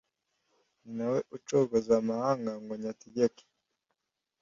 [0.83, 3.43] ni na we ucogoza amahanga ngo nyategeke